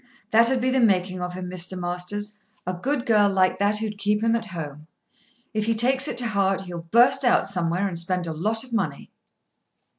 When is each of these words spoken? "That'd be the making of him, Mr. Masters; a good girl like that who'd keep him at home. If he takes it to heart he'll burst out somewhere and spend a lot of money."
"That'd 0.31 0.59
be 0.59 0.71
the 0.71 0.79
making 0.79 1.21
of 1.21 1.33
him, 1.35 1.47
Mr. 1.47 1.77
Masters; 1.77 2.39
a 2.65 2.73
good 2.73 3.05
girl 3.05 3.31
like 3.31 3.59
that 3.59 3.77
who'd 3.77 3.99
keep 3.99 4.23
him 4.23 4.35
at 4.35 4.45
home. 4.45 4.87
If 5.53 5.65
he 5.65 5.75
takes 5.75 6.07
it 6.07 6.17
to 6.17 6.25
heart 6.27 6.61
he'll 6.61 6.87
burst 6.89 7.23
out 7.23 7.45
somewhere 7.45 7.87
and 7.87 7.99
spend 7.99 8.25
a 8.25 8.33
lot 8.33 8.63
of 8.63 8.73
money." 8.73 9.11